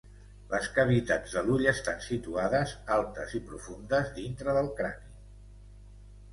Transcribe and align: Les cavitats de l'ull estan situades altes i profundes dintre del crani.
Les 0.53 0.69
cavitats 0.77 1.35
de 1.37 1.43
l'ull 1.49 1.67
estan 1.73 2.01
situades 2.07 2.73
altes 2.97 3.37
i 3.43 3.45
profundes 3.53 4.11
dintre 4.19 4.59
del 4.59 4.73
crani. 4.83 5.17